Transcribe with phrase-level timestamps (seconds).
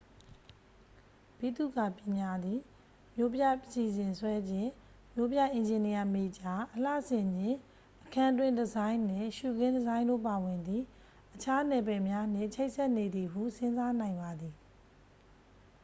[1.39, 2.59] ဗိသုကာပညာသည်
[3.15, 4.69] မြို့ပြအစီစဉ်ဆွဲခြင်း
[5.13, 7.57] မြို့ပြအင်ဂျင်နီယာမေဂျာ အလှဆင်ခြင်း
[8.03, 10.85] အခန်းတွင်းဒီဇိုင်းနှင့် ရှုခင်းဒီဇိုင်းတို့ပါဝင်သည့်
[11.33, 14.55] အခြားနယ်ပယ်များနှင့် ချိတ်ဆက်နေသည်ဟု စဉ်းစားနိုင်ပါသည်